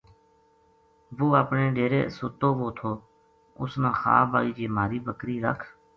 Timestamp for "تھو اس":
2.77-3.71